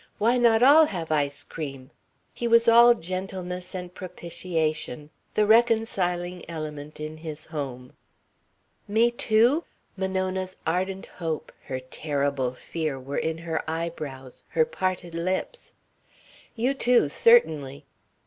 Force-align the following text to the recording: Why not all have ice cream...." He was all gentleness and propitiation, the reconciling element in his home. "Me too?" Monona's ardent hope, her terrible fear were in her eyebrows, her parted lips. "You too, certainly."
Why 0.17 0.39
not 0.39 0.63
all 0.63 0.85
have 0.85 1.11
ice 1.11 1.43
cream...." 1.43 1.91
He 2.33 2.47
was 2.47 2.67
all 2.67 2.95
gentleness 2.95 3.75
and 3.75 3.93
propitiation, 3.93 5.11
the 5.35 5.45
reconciling 5.45 6.41
element 6.49 6.99
in 6.99 7.17
his 7.17 7.45
home. 7.45 7.93
"Me 8.87 9.11
too?" 9.11 9.63
Monona's 9.95 10.57
ardent 10.65 11.05
hope, 11.05 11.51
her 11.65 11.79
terrible 11.79 12.55
fear 12.55 12.99
were 12.99 13.19
in 13.19 13.37
her 13.45 13.61
eyebrows, 13.69 14.43
her 14.49 14.65
parted 14.65 15.13
lips. 15.13 15.73
"You 16.55 16.73
too, 16.73 17.07
certainly." 17.07 17.85